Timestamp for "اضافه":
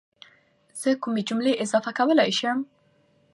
1.63-1.91